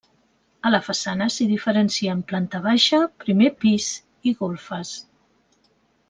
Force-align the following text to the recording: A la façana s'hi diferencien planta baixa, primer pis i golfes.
A 0.67 0.69
la 0.69 0.77
façana 0.85 1.25
s'hi 1.33 1.45
diferencien 1.51 2.23
planta 2.31 2.61
baixa, 2.65 3.01
primer 3.25 3.51
pis 3.65 3.91
i 4.31 4.37
golfes. 4.43 4.95